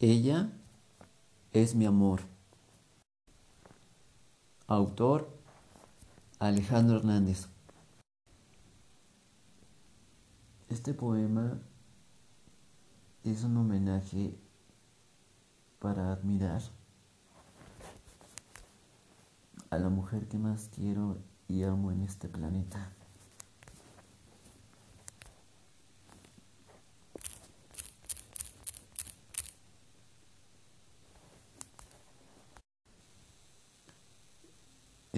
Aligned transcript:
Ella 0.00 0.52
es 1.52 1.74
mi 1.74 1.84
amor. 1.84 2.20
Autor 4.68 5.28
Alejandro 6.38 6.98
Hernández. 6.98 7.48
Este 10.68 10.94
poema 10.94 11.58
es 13.24 13.42
un 13.42 13.56
homenaje 13.56 14.38
para 15.80 16.12
admirar 16.12 16.62
a 19.70 19.78
la 19.78 19.88
mujer 19.88 20.28
que 20.28 20.38
más 20.38 20.70
quiero 20.72 21.18
y 21.48 21.64
amo 21.64 21.90
en 21.90 22.02
este 22.02 22.28
planeta. 22.28 22.92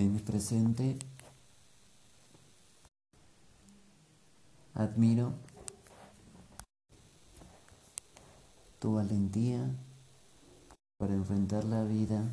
En 0.00 0.14
mi 0.14 0.18
presente 0.18 0.98
admiro 4.72 5.34
tu 8.78 8.94
valentía 8.94 9.76
para 10.96 11.12
enfrentar 11.12 11.64
la 11.64 11.84
vida 11.84 12.32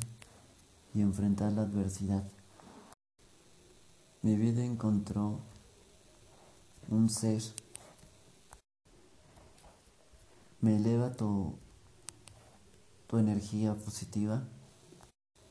y 0.94 1.02
enfrentar 1.02 1.52
la 1.52 1.62
adversidad. 1.62 2.24
Mi 4.22 4.36
vida 4.36 4.64
encontró 4.64 5.40
un 6.88 7.10
ser. 7.10 7.42
Me 10.62 10.76
eleva 10.76 11.12
tu, 11.12 11.58
tu 13.08 13.18
energía 13.18 13.74
positiva 13.74 14.42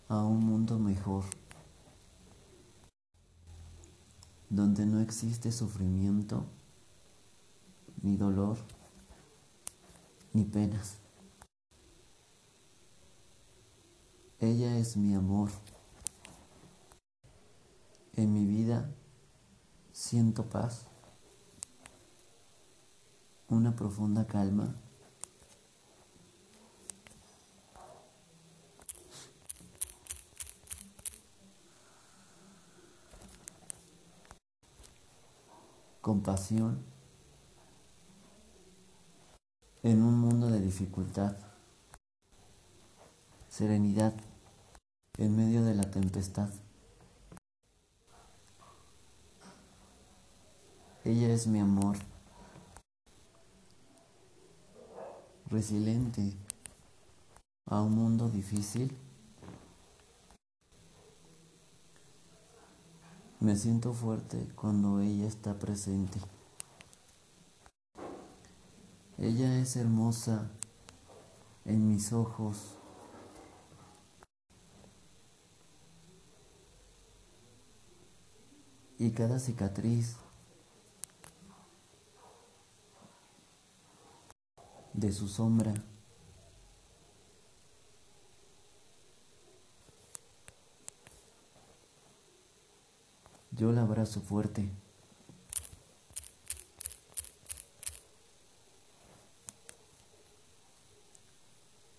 a 0.09 0.23
un 0.23 0.43
mundo 0.43 0.79
mejor, 0.79 1.25
donde 4.49 4.85
no 4.85 5.01
existe 5.01 5.51
sufrimiento, 5.51 6.45
ni 8.01 8.15
dolor, 8.15 8.57
ni 10.33 10.45
penas. 10.45 10.99
Ella 14.39 14.77
es 14.77 14.95
mi 14.97 15.15
amor. 15.15 15.49
En 18.13 18.33
mi 18.33 18.45
vida 18.45 18.89
siento 19.91 20.49
paz, 20.49 20.87
una 23.47 23.75
profunda 23.75 24.25
calma. 24.25 24.75
Compasión 36.07 36.85
en 39.83 40.01
un 40.01 40.17
mundo 40.17 40.49
de 40.49 40.61
dificultad, 40.61 41.35
serenidad 43.49 44.13
en 45.17 45.35
medio 45.35 45.65
de 45.65 45.75
la 45.75 45.83
tempestad. 45.91 46.49
Ella 51.03 51.27
es 51.27 51.45
mi 51.45 51.59
amor, 51.59 51.97
resiliente 55.49 56.31
a 57.65 57.81
un 57.81 57.95
mundo 57.95 58.29
difícil. 58.29 58.97
Me 63.39 63.55
siento 63.55 63.93
fuerte 63.93 64.47
cuando 64.55 64.99
ella 64.99 65.27
está 65.27 65.59
presente. 65.59 66.19
Ella 69.19 69.59
es 69.59 69.75
hermosa 69.75 70.49
en 71.63 71.87
mis 71.87 72.13
ojos. 72.13 72.77
Y 78.97 79.11
cada 79.11 79.37
cicatriz 79.37 80.17
de 84.93 85.11
su 85.11 85.27
sombra 85.27 85.75
yo 93.57 93.71
la 93.71 93.81
abrazo 93.81 94.21
fuerte. 94.21 94.69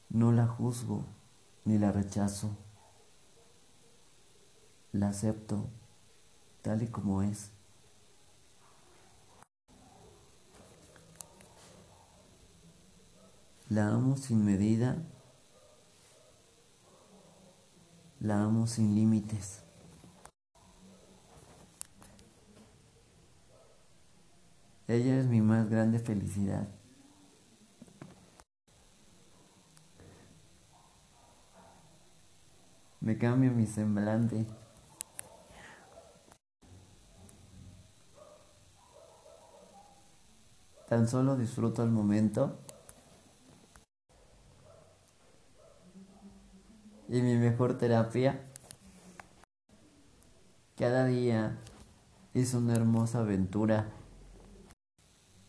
No 0.08 0.30
la 0.30 0.46
juzgo 0.46 1.04
ni 1.64 1.78
la 1.78 1.91
rechazo. 1.91 2.56
La 4.92 5.08
acepto 5.08 5.69
tal 6.62 6.82
y 6.82 6.86
como 6.86 7.22
es. 7.22 7.50
La 13.69 13.88
amo 13.88 14.16
sin 14.16 14.44
medida. 14.44 14.96
La 18.20 18.44
amo 18.44 18.66
sin 18.69 18.94
límites. 18.94 19.68
Ella 24.88 25.19
es 25.19 25.26
mi 25.26 25.43
más 25.43 25.69
grande 25.69 25.99
felicidad. 25.99 26.66
Me 33.00 33.19
cambio 33.19 33.50
mi 33.50 33.66
semblante. 33.66 34.47
Tan 40.88 41.06
solo 41.06 41.37
disfruto 41.37 41.82
el 41.82 41.91
momento. 41.91 42.59
Y 47.09 47.20
mi 47.20 47.37
mejor 47.37 47.76
terapia. 47.76 48.41
Cada 50.78 51.05
día 51.05 51.59
es 52.32 52.55
una 52.55 52.75
hermosa 52.75 53.19
aventura. 53.19 53.97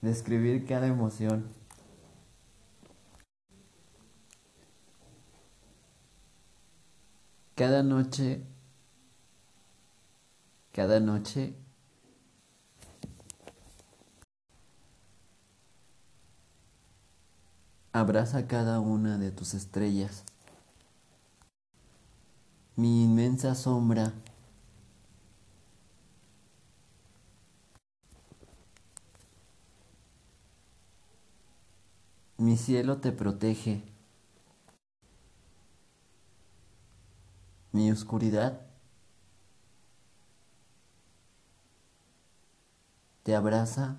Describir 0.01 0.65
cada 0.65 0.87
emoción. 0.87 1.47
Cada 7.55 7.83
noche, 7.83 8.41
cada 10.71 11.01
noche, 11.01 11.53
abraza 17.91 18.47
cada 18.47 18.79
una 18.79 19.17
de 19.17 19.31
tus 19.31 19.53
estrellas. 19.53 20.23
Mi 22.77 23.03
inmensa 23.03 23.55
sombra 23.55 24.13
Mi 32.39 32.57
cielo 32.57 32.97
te 32.99 33.11
protege. 33.11 33.83
mi 37.71 37.91
oscuridad 37.91 38.61
te 43.23 43.35
abraza, 43.35 43.97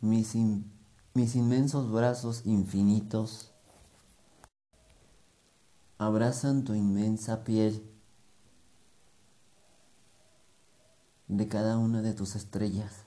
mis, 0.00 0.34
mis 1.14 1.36
inmensos 1.36 1.90
brazos 1.90 2.46
infinitos 2.46 3.52
abrazan 5.98 6.64
tu 6.64 6.74
inmensa 6.74 7.44
piel 7.44 7.82
de 11.28 11.48
cada 11.48 11.78
una 11.78 12.02
de 12.02 12.14
tus 12.14 12.34
estrellas. 12.34 13.04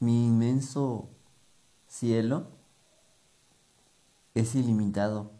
Mi 0.00 0.24
cielo 0.60 2.46
es 4.34 4.54
ilimitado. 4.54 5.30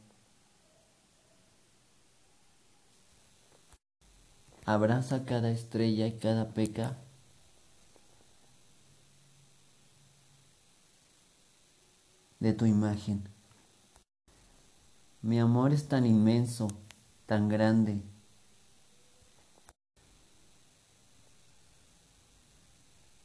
Abraza 4.65 5.25
cada 5.25 5.51
estrella 5.51 6.07
y 6.07 6.19
cada 6.19 6.51
peca. 6.51 6.97
de 12.41 12.53
tu 12.53 12.67
imagen. 12.67 13.29
Mi 15.23 15.41
amor 15.41 15.73
es 15.73 15.89
tan 15.89 16.07
inmenso, 16.07 16.69
tan 17.27 17.49
grande. 17.49 18.01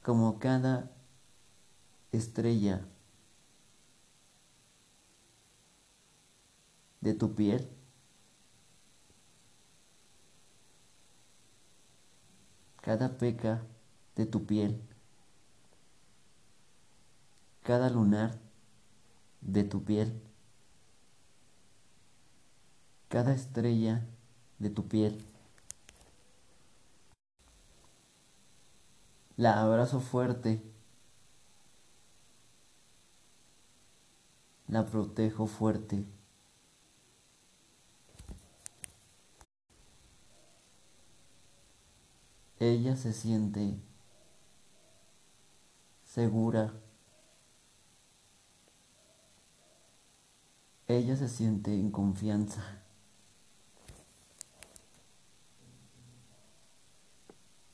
como 0.04 0.38
cada 0.38 0.92
estrella 2.14 2.86
de 7.02 7.14
tu 7.14 7.36
piel. 7.36 7.68
Cada 12.82 13.18
peca 13.18 13.62
de 14.16 14.26
tu 14.26 14.46
piel. 14.46 14.82
Cada 17.64 17.90
lunar 17.90 18.40
de 19.42 19.64
tu 19.64 19.84
piel. 19.84 20.22
Cada 23.10 23.34
estrella 23.34 24.06
de 24.60 24.70
tu 24.70 24.88
piel. 24.88 25.26
La 29.36 29.62
abrazo 29.62 30.00
fuerte. 30.00 30.73
La 34.74 34.88
protejo 34.88 35.46
fuerte. 35.46 36.04
Ella 42.60 42.96
se 42.96 43.14
siente 43.14 43.78
segura. 46.04 46.74
Ella 50.88 51.18
se 51.18 51.30
siente 51.30 51.76
en 51.76 51.92
confianza. 51.92 52.64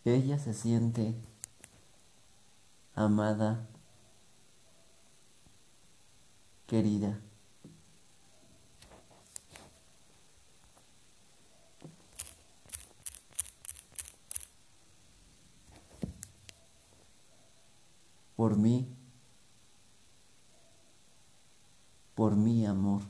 Ella 0.03 0.37
se 0.37 0.53
siente 0.53 1.15
amada, 2.93 3.69
querida. 6.69 7.19
Por 18.35 18.55
mí, 18.55 18.87
por 22.15 22.35
mi 22.35 22.65
amor. 22.65 23.01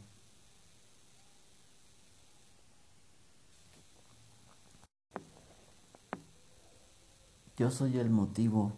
Yo 7.58 7.70
soy 7.70 7.98
el 8.00 8.10
motivo 8.10 8.72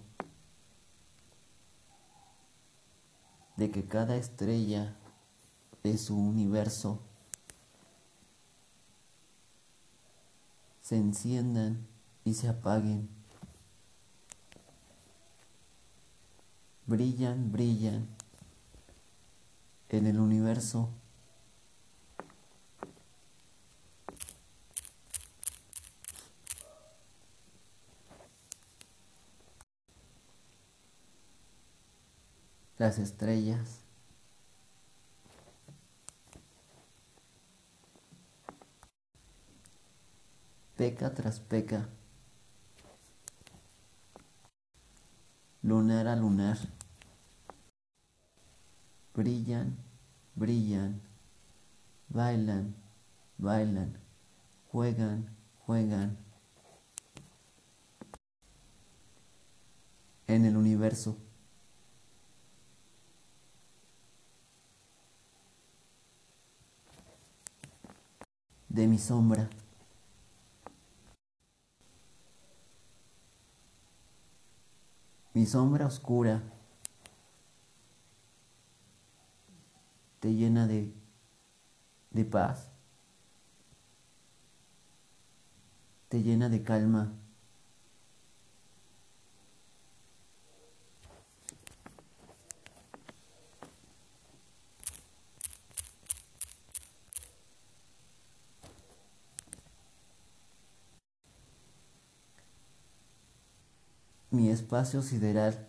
de 3.61 3.69
que 3.69 3.85
cada 3.85 4.15
estrella 4.15 4.95
de 5.83 5.95
su 5.99 6.17
universo 6.17 6.99
se 10.81 10.97
enciendan 10.97 11.85
y 12.25 12.33
se 12.33 12.49
apaguen. 12.49 13.07
Brillan, 16.87 17.51
brillan 17.51 18.07
en 19.89 20.07
el 20.07 20.19
universo. 20.19 20.89
Las 32.81 32.97
estrellas. 32.97 33.83
Peca 40.75 41.13
tras 41.13 41.39
peca, 41.39 41.87
lunar 45.61 46.07
a 46.07 46.15
lunar, 46.15 46.57
brillan, 49.13 49.77
brillan, 50.33 51.01
bailan, 52.09 52.73
bailan, 53.37 53.95
juegan, 54.71 55.29
juegan. 55.67 56.17
En 60.25 60.45
el 60.45 60.57
universo. 60.57 61.15
De 68.73 68.87
mi 68.87 68.97
sombra. 68.97 69.49
Mi 75.33 75.45
sombra 75.45 75.85
oscura 75.85 76.41
te 80.19 80.33
llena 80.33 80.67
de, 80.67 80.93
de 82.11 82.25
paz, 82.25 82.69
te 86.07 86.21
llena 86.21 86.47
de 86.47 86.63
calma. 86.63 87.20
Mi 104.31 104.49
espacio 104.49 105.01
sideral 105.01 105.67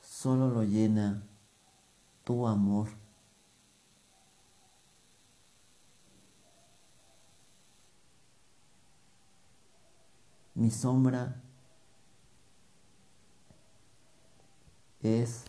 solo 0.00 0.48
lo 0.48 0.62
llena 0.62 1.22
tu 2.24 2.46
amor. 2.46 2.88
Mi 10.54 10.70
sombra 10.70 11.40
es, 15.00 15.44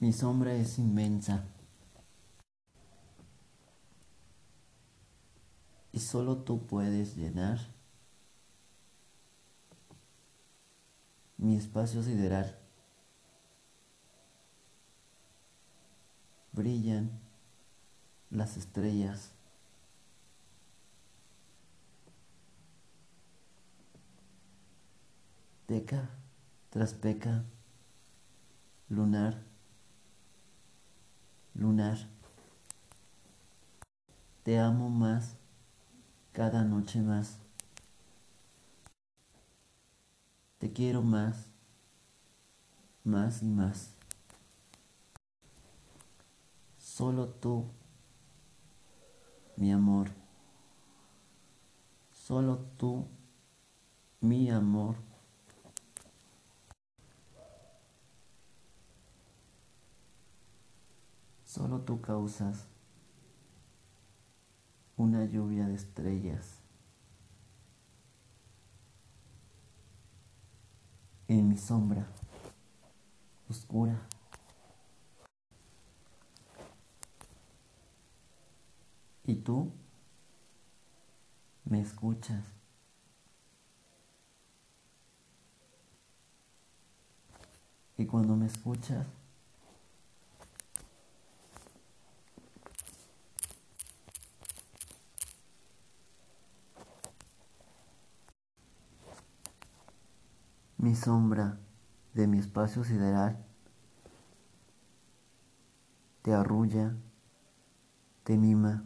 mi 0.00 0.12
sombra 0.12 0.54
es 0.54 0.78
inmensa. 0.78 1.53
Y 5.94 6.00
solo 6.00 6.38
tú 6.38 6.66
puedes 6.66 7.16
llenar 7.16 7.60
mi 11.36 11.56
espacio 11.56 12.02
sideral. 12.02 12.58
Brillan 16.50 17.12
las 18.30 18.56
estrellas. 18.56 19.30
Peca 25.66 26.10
tras 26.70 26.92
peca, 26.92 27.44
lunar, 28.88 29.44
lunar. 31.54 31.98
Te 34.42 34.58
amo 34.58 34.88
más 34.90 35.36
cada 36.34 36.64
noche 36.64 37.00
más. 37.00 37.38
Te 40.58 40.72
quiero 40.72 41.00
más, 41.00 41.46
más 43.04 43.42
y 43.42 43.46
más. 43.46 43.94
Solo 46.76 47.28
tú, 47.28 47.66
mi 49.56 49.72
amor. 49.72 50.10
Solo 52.12 52.58
tú, 52.78 53.06
mi 54.20 54.50
amor. 54.50 54.96
Solo 61.44 61.80
tú 61.82 62.00
causas 62.00 62.73
una 64.96 65.24
lluvia 65.24 65.66
de 65.66 65.74
estrellas 65.74 66.60
en 71.28 71.48
mi 71.48 71.56
sombra 71.56 72.06
oscura. 73.48 74.00
Y 79.26 79.36
tú 79.36 79.72
me 81.64 81.80
escuchas. 81.80 82.44
Y 87.96 88.06
cuando 88.06 88.36
me 88.36 88.46
escuchas, 88.46 89.06
mi 100.84 100.94
sombra 100.94 101.58
de 102.12 102.26
mi 102.26 102.38
espacio 102.38 102.84
sideral 102.84 103.42
te 106.20 106.34
arrulla, 106.34 106.94
te 108.22 108.36
mima, 108.36 108.84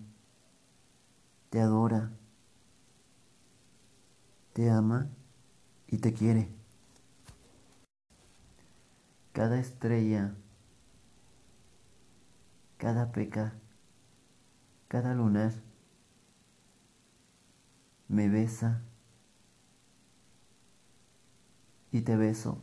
te 1.50 1.60
adora, 1.60 2.12
te 4.52 4.70
ama 4.70 5.08
y 5.88 5.98
te 5.98 6.12
quiere. 6.12 6.48
Cada 9.32 9.58
estrella, 9.58 10.36
cada 12.76 13.10
peca, 13.10 13.54
cada 14.86 15.14
lunar 15.14 15.52
me 18.06 18.28
besa 18.28 18.87
y 21.92 22.02
te 22.02 22.16
beso. 22.16 22.58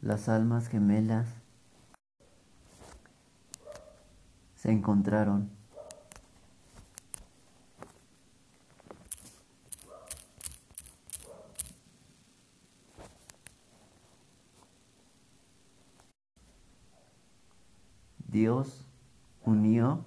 Las 0.00 0.28
almas 0.28 0.68
gemelas 0.68 1.28
se 4.54 4.70
encontraron. 4.70 5.50
Dios 18.28 18.84
unió 19.44 20.04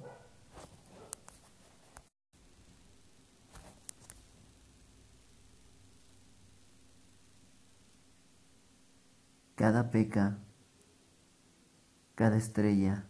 cada 12.16 12.38
estrella, 12.38 13.06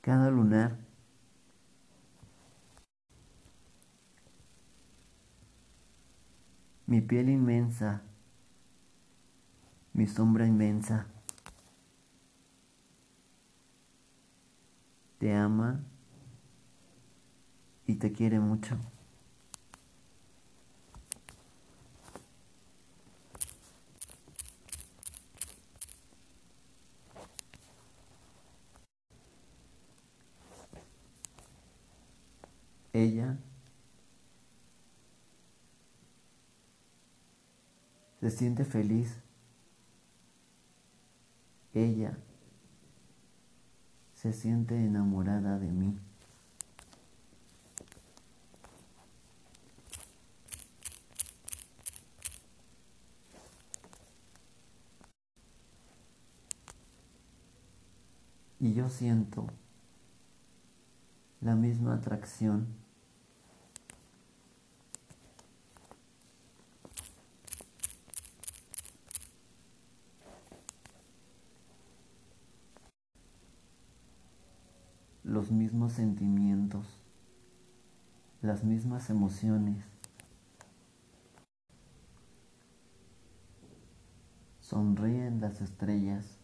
cada 0.00 0.30
lunar. 0.30 0.78
Mi 6.86 7.00
piel 7.00 7.28
inmensa, 7.28 8.02
mi 9.92 10.06
sombra 10.06 10.46
inmensa, 10.46 11.06
te 15.18 15.34
ama 15.34 15.84
y 17.86 17.94
te 17.96 18.12
quiere 18.12 18.38
mucho. 18.38 18.76
Ella 32.94 33.36
se 38.20 38.30
siente 38.30 38.64
feliz. 38.64 39.20
Ella 41.74 42.16
se 44.14 44.32
siente 44.32 44.76
enamorada 44.76 45.58
de 45.58 45.72
mí. 45.72 45.98
Y 58.60 58.72
yo 58.72 58.88
siento 58.88 59.48
la 61.40 61.56
misma 61.56 61.94
atracción 61.94 62.83
mismos 75.54 75.92
sentimientos, 75.92 76.86
las 78.42 78.64
mismas 78.64 79.08
emociones. 79.10 79.84
Sonríen 84.60 85.40
las 85.40 85.60
estrellas, 85.60 86.38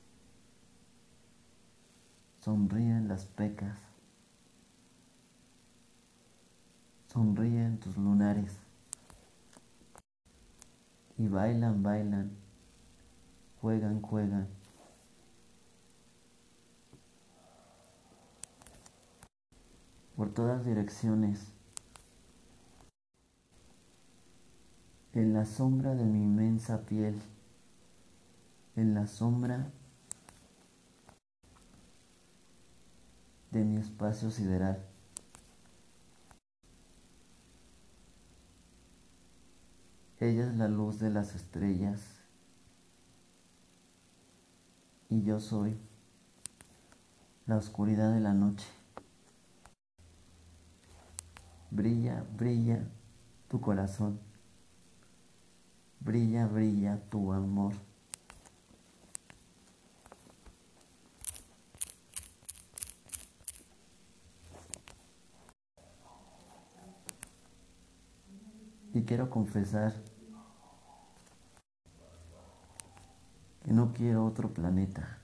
sonríen 2.41 3.09
las 3.09 3.27
pecas, 3.27 3.79
sonríen 7.09 7.79
tus 7.81 7.97
lunares 7.97 8.57
y 11.19 11.29
bailan, 11.29 11.83
bailan, 11.83 12.31
juegan, 13.61 14.01
juegan. 14.01 14.60
Por 20.21 20.35
todas 20.35 20.67
direcciones. 20.67 21.51
En 25.15 25.33
la 25.33 25.47
sombra 25.47 25.95
de 25.95 26.05
mi 26.05 26.23
inmensa 26.23 26.85
piel, 26.85 27.23
en 28.77 28.93
la 28.93 29.07
sombra 29.07 29.73
de 33.51 33.65
mi 33.65 33.79
espacio 33.79 34.31
sideral. 34.31 34.85
Ella 40.19 40.51
es 40.51 40.55
la 40.55 40.69
luz 40.69 40.99
de 40.99 41.09
las 41.09 41.35
estrellas 41.35 42.21
y 45.09 45.23
yo 45.23 45.41
soy 45.41 45.79
la 47.47 47.57
oscuridad 47.57 48.13
de 48.13 48.21
la 48.21 48.35
noche. 48.35 48.80
Brilla, 51.71 52.25
brilla 52.37 52.85
tu 53.49 53.61
corazón. 53.61 54.19
Brilla, 56.01 56.47
brilla 56.47 56.99
tu 57.09 57.33
amor. 57.33 57.75
Y 68.93 69.03
quiero 69.03 69.31
confesar 69.31 69.95
que 73.63 73.73
no 73.73 73.93
quiero 73.93 74.27
otro 74.27 74.53
planeta. 74.53 75.20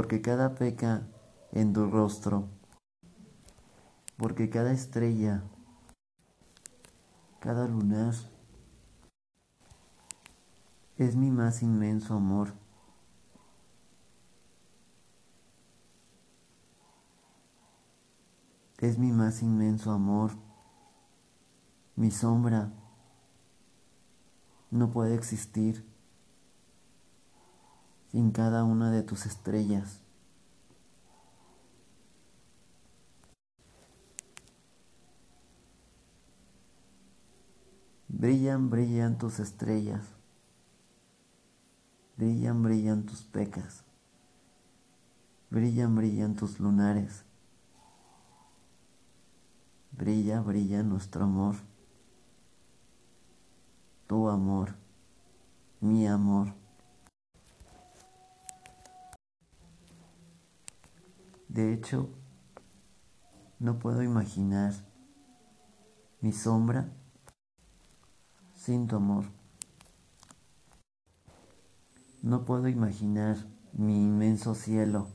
Porque 0.00 0.22
cada 0.22 0.54
peca 0.54 1.06
en 1.52 1.74
tu 1.74 1.90
rostro, 1.90 2.48
porque 4.16 4.48
cada 4.48 4.72
estrella, 4.72 5.42
cada 7.38 7.68
lunar 7.68 8.14
es 10.96 11.16
mi 11.16 11.30
más 11.30 11.62
inmenso 11.62 12.14
amor. 12.14 12.54
es 18.78 18.96
mi 18.96 19.12
más 19.12 19.42
inmenso 19.42 19.92
amor. 19.92 20.30
Mi 21.94 22.10
sombra 22.10 22.72
no 24.70 24.90
puede 24.90 25.14
existir 25.14 25.89
sin 28.10 28.32
cada 28.32 28.64
una 28.64 28.90
de 28.90 29.02
tus 29.02 29.26
estrellas. 29.26 30.00
Brillan, 38.08 38.68
brillan 38.68 39.16
tus 39.18 39.38
estrellas. 39.38 40.02
Brillan, 42.16 42.62
brillan 42.62 43.06
tus 43.06 43.22
pecas. 43.22 43.84
Brillan, 45.50 45.96
brillan 45.96 46.36
tus 46.36 46.60
lunares. 46.60 47.24
Brilla, 49.92 50.40
brilla 50.40 50.82
nuestro 50.82 51.24
amor. 51.24 51.56
Tu 54.06 54.28
amor. 54.28 54.74
Mi 55.80 56.06
amor. 56.06 56.59
De 61.50 61.72
hecho, 61.72 62.08
no 63.58 63.80
puedo 63.80 64.04
imaginar 64.04 64.72
mi 66.20 66.32
sombra 66.32 66.92
sin 68.54 68.86
tu 68.86 68.94
amor. 68.94 69.24
No 72.22 72.44
puedo 72.44 72.68
imaginar 72.68 73.36
mi 73.72 74.04
inmenso 74.04 74.54
cielo. 74.54 75.08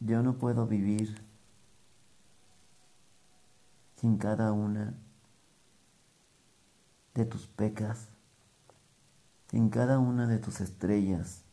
Yo 0.00 0.22
no 0.22 0.38
puedo 0.38 0.66
vivir 0.66 1.22
sin 3.96 4.16
cada 4.16 4.52
una 4.52 4.94
de 7.12 7.26
tus 7.26 7.46
pecas, 7.48 8.08
sin 9.50 9.68
cada 9.68 9.98
una 9.98 10.26
de 10.26 10.38
tus 10.38 10.62
estrellas, 10.62 11.45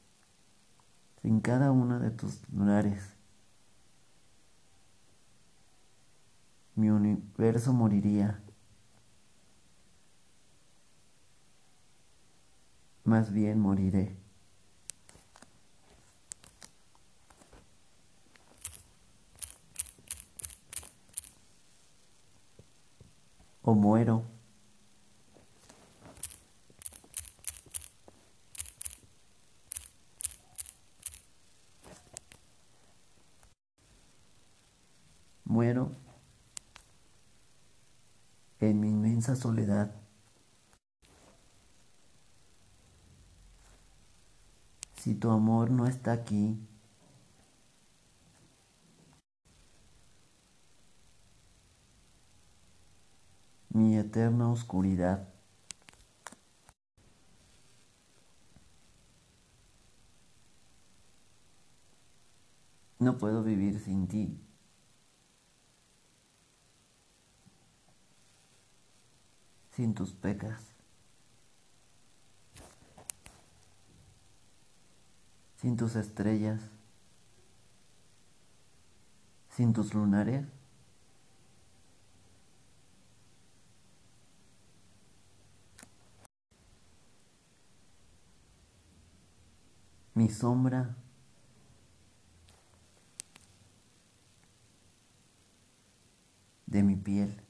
sin 1.23 1.41
cada 1.41 1.71
una 1.71 1.97
de 1.97 2.11
tus 2.11 2.47
lunares. 2.51 3.15
Mi 6.75 6.89
universo 6.91 7.73
moriría. 7.73 8.43
más 13.05 13.31
bien 13.31 13.59
moriré. 13.59 14.17
O 23.61 23.75
muero. 23.75 24.32
Muero 35.53 35.91
en 38.59 38.79
mi 38.79 38.89
inmensa 38.89 39.35
soledad. 39.35 39.91
si 44.95 45.13
tu 45.13 45.29
amor 45.29 45.69
no 45.69 45.85
está 45.85 46.13
aquí, 46.13 46.57
mi 53.69 53.97
eterna 53.97 54.49
oscuridad. 54.49 55.27
No 62.97 63.17
puedo 63.19 63.43
vivir 63.43 63.79
sin 63.79 64.07
ti. 64.07 64.52
Sin 69.75 69.93
tus 69.93 70.13
pecas. 70.13 70.73
sin 75.63 75.77
tus 75.77 75.95
estrellas, 75.95 76.59
sin 79.47 79.71
tus 79.71 79.93
lunares. 79.93 80.45
Mi 90.13 90.27
sombra 90.27 90.97
de 96.65 96.83
mi 96.83 96.97
piel, 96.97 97.41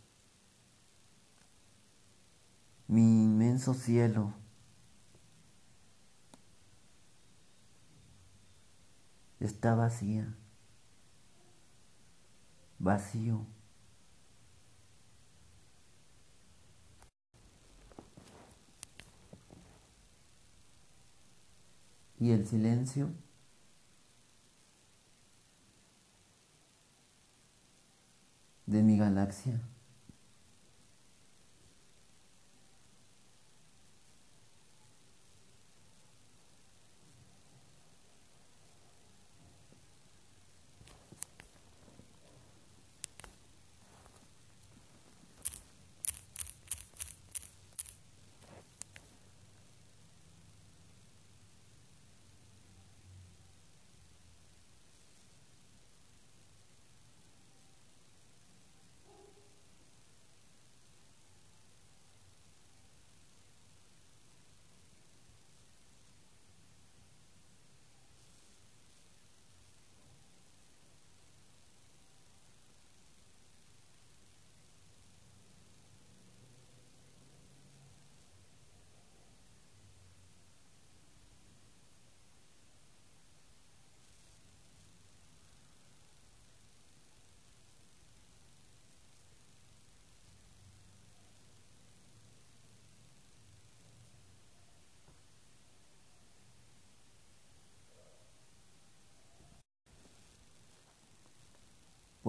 mi 2.88 3.24
inmenso 3.24 3.74
cielo 3.74 4.34
está 9.40 9.76
vacía, 9.76 10.34
vacío. 12.80 13.46
Y 22.20 22.32
el 22.32 22.48
silencio 22.48 23.10
de 28.66 28.82
mi 28.82 28.98
galaxia. 28.98 29.62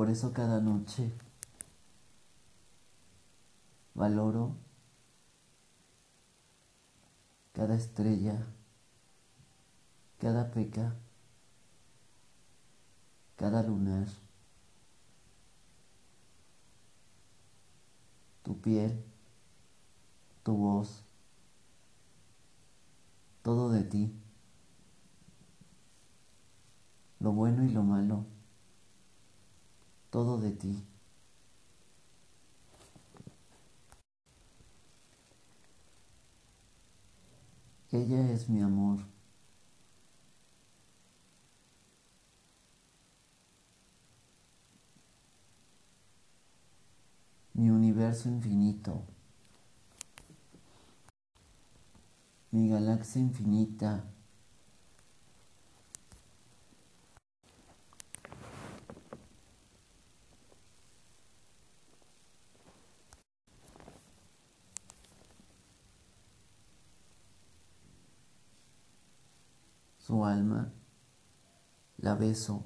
Por 0.04 0.10
eso 0.10 0.34
cada 0.34 0.60
noche 0.60 1.10
valoro 3.94 4.54
cada 7.54 7.74
estrella, 7.74 8.46
cada 10.18 10.50
peca, 10.50 10.94
cada 13.36 13.62
lunar, 13.62 14.06
tu 18.42 18.60
piel, 18.60 19.02
tu 20.42 20.54
voz, 20.54 21.02
todo 23.42 23.70
de 23.70 23.84
ti, 23.84 24.12
lo 27.20 27.32
bueno 27.32 27.64
y 27.64 27.70
lo 27.70 27.82
malo 27.82 28.33
todo 30.14 30.38
de 30.38 30.52
ti. 30.52 30.80
Ella 37.90 38.30
es 38.30 38.48
mi 38.48 38.62
amor. 38.62 39.00
Mi 47.54 47.70
universo 47.70 48.28
infinito. 48.28 49.02
Mi 52.52 52.68
galaxia 52.68 53.20
infinita. 53.20 54.13
La 71.98 72.14
beso, 72.14 72.64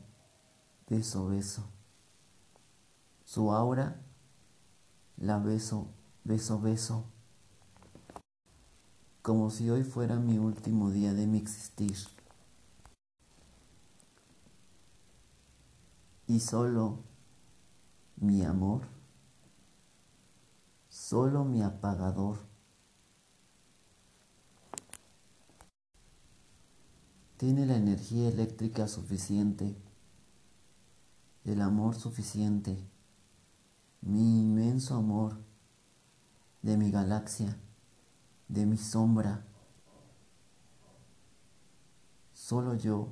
beso, 0.89 1.29
beso. 1.29 1.63
Su 3.25 3.53
aura, 3.53 4.01
la 5.17 5.39
beso, 5.39 5.89
beso, 6.25 6.61
beso. 6.61 7.05
Como 9.23 9.51
si 9.51 9.69
hoy 9.71 9.85
fuera 9.85 10.17
mi 10.17 10.39
último 10.39 10.91
día 10.91 11.13
de 11.13 11.27
mi 11.27 11.39
existir. 11.39 11.97
Y 16.27 16.41
solo 16.41 17.05
mi 18.17 18.45
amor, 18.45 18.83
solo 20.89 21.45
mi 21.45 21.63
apagador 21.63 22.39
tiene 27.39 27.67
la 27.67 27.77
energía 27.77 28.29
eléctrica 28.29 28.89
suficiente, 28.89 29.77
el 31.45 31.63
amor 31.63 31.95
suficiente, 31.95 32.77
mi 34.01 34.41
inmenso 34.41 34.97
amor 34.97 35.39
de 36.63 36.77
mi 36.77 36.91
galaxia, 36.91 37.57
de 38.49 38.67
mi 38.67 38.77
sombra. 38.77 39.45
Solo 42.33 42.75
yo 42.75 43.09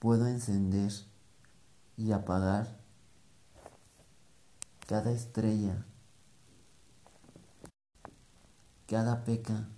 puedo 0.00 0.26
encender 0.26 0.92
y 1.96 2.10
apagar 2.10 2.80
cada 4.88 5.12
estrella, 5.12 5.86
cada 8.88 9.24
peca, 9.24 9.68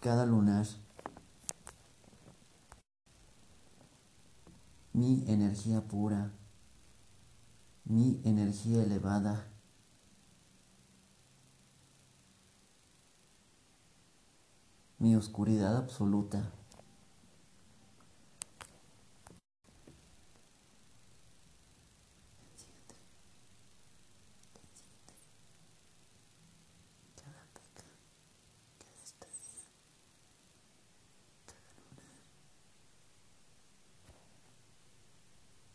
cada 0.00 0.26
lunar. 0.26 0.66
Mi 4.92 5.24
energía 5.26 5.80
pura, 5.82 6.32
mi 7.84 8.20
energía 8.24 8.82
elevada. 8.82 9.48
mi 15.02 15.16
oscuridad 15.16 15.76
absoluta. 15.78 16.52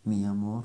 Mi 0.07 0.23
amor. 0.23 0.63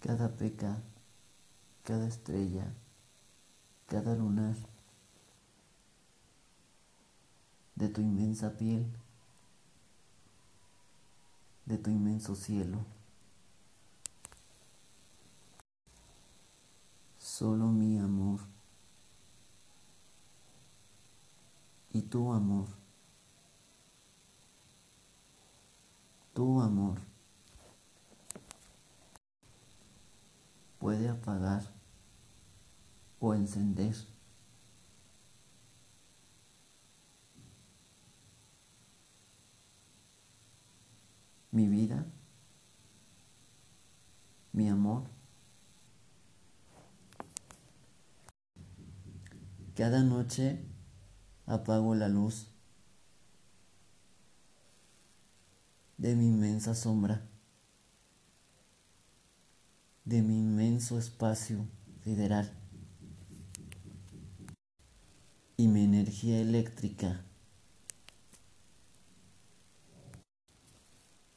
Cada 0.00 0.28
peca, 0.36 0.82
cada 1.82 2.06
estrella, 2.06 2.74
cada 3.86 4.14
lunar 4.14 4.54
de 7.74 7.88
tu 7.88 8.02
inmensa 8.02 8.50
piel, 8.50 8.86
de 11.64 11.78
tu 11.78 11.88
inmenso 11.90 12.34
cielo. 12.34 12.84
Solo 17.18 17.68
mi 17.68 17.98
amor. 17.98 18.59
Y 21.92 22.02
tu 22.02 22.32
amor, 22.32 22.68
tu 26.32 26.60
amor 26.60 26.98
puede 30.78 31.08
apagar 31.08 31.62
o 33.18 33.34
encender 33.34 33.94
mi 41.50 41.68
vida, 41.68 42.06
mi 44.52 44.68
amor. 44.68 45.04
Cada 49.74 50.02
noche 50.02 50.69
apago 51.50 51.96
la 51.96 52.08
luz 52.08 52.46
de 55.98 56.14
mi 56.14 56.28
inmensa 56.28 56.76
sombra, 56.76 57.26
de 60.04 60.22
mi 60.22 60.38
inmenso 60.38 60.96
espacio 60.96 61.66
sideral 62.04 62.48
y 65.56 65.66
mi 65.66 65.82
energía 65.82 66.40
eléctrica 66.40 67.24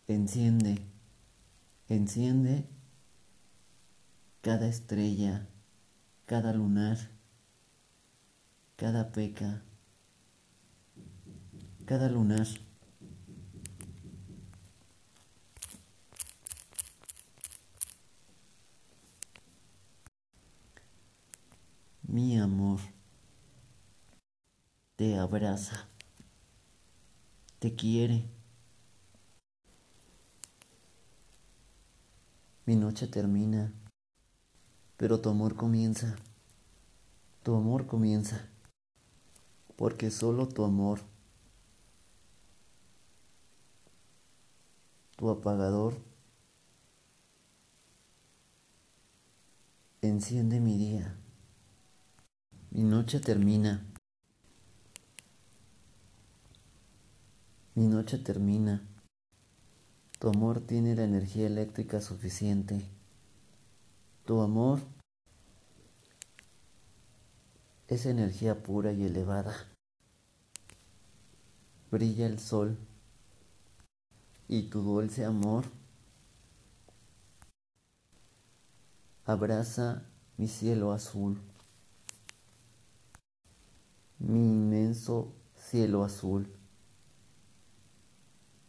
enciende, 0.08 0.78
enciende 1.90 2.70
cada 4.42 4.68
estrella, 4.68 5.50
cada 6.28 6.54
lunar, 6.54 7.00
cada 8.76 9.12
peca 9.12 9.64
cada 11.86 12.10
lunar. 12.10 12.48
Mi 22.04 22.38
amor 22.38 22.80
te 24.96 25.18
abraza, 25.18 25.88
te 27.60 27.76
quiere. 27.76 28.30
Mi 32.66 32.76
noche 32.76 33.08
termina, 33.08 33.74
pero 34.96 35.20
tu 35.20 35.30
amor 35.30 35.56
comienza. 35.56 36.16
Tu 37.42 37.54
amor 37.54 37.88
comienza, 37.88 38.48
porque 39.76 40.12
solo 40.12 40.48
tu 40.48 40.64
amor 40.64 41.13
tu 45.24 45.30
apagador 45.30 45.94
enciende 50.02 50.60
mi 50.60 50.78
día. 50.78 51.18
Mi 52.72 52.84
noche 52.84 53.22
termina. 53.22 53.86
Mi 57.74 57.88
noche 57.88 58.18
termina. 58.18 58.86
Tu 60.20 60.28
amor 60.28 60.60
tiene 60.60 60.94
la 60.94 61.06
energía 61.06 61.48
eléctrica 61.48 62.02
suficiente. 62.02 62.86
Tu 64.26 64.42
amor 64.42 64.82
es 67.88 68.06
energía 68.06 68.62
pura 68.62 68.92
y 68.92 69.06
elevada. 69.06 69.56
Brilla 71.92 72.26
el 72.26 72.40
sol 72.40 72.78
y 74.54 74.70
tu 74.70 74.84
dulce 74.84 75.26
amor 75.26 75.66
abraza 79.26 80.06
mi 80.38 80.48
cielo 80.48 80.92
azul, 80.92 81.42
mi 84.20 84.46
inmenso 84.46 85.34
cielo 85.56 86.04
azul. 86.04 86.48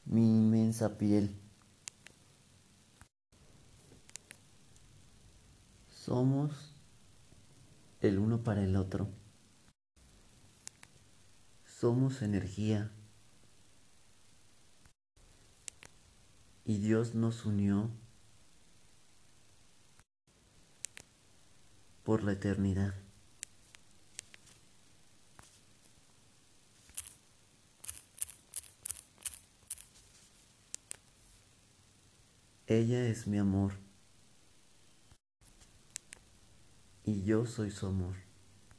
mi 0.07 0.23
inmensa 0.23 0.97
piel. 0.97 1.35
Somos 5.89 6.75
el 8.01 8.19
uno 8.19 8.43
para 8.43 8.63
el 8.63 8.77
otro. 8.77 9.09
Somos 11.67 12.23
energía. 12.23 12.91
Y 16.65 16.79
Dios 16.79 17.15
nos 17.15 17.45
unió 17.45 17.91
por 22.05 22.23
la 22.23 22.33
eternidad. 22.33 22.95
Ella 32.67 33.07
es 33.07 33.27
mi 33.27 33.39
amor 33.39 33.75
y 37.05 37.23
yo 37.25 37.45
soy 37.45 37.71
su 37.71 37.87
amor. 37.87 38.24